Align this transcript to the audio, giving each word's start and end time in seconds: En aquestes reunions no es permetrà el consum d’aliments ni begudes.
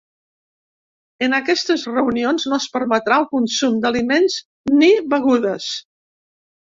En 1.25 1.35
aquestes 1.39 1.83
reunions 1.91 2.47
no 2.53 2.59
es 2.63 2.67
permetrà 2.77 3.21
el 3.23 3.27
consum 3.35 3.77
d’aliments 3.87 4.39
ni 4.81 4.91
begudes. 5.13 5.69